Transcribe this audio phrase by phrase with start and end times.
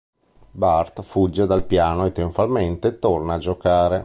[0.53, 3.99] Bart fugge dal piano e trionfalmente torna a giocare.